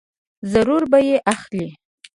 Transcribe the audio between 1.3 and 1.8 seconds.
اخلې!